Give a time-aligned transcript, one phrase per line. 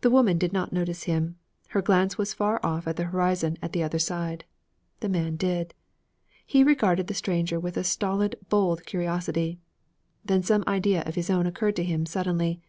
[0.00, 1.36] The woman did not notice him.
[1.68, 4.46] Her glance was far off at the horizon at the other side.
[5.00, 5.74] The man did.
[6.46, 9.58] He regarded the stranger with a stolid bold curiosity.
[10.24, 12.62] Then some idea of his own occurred to him, suddenly.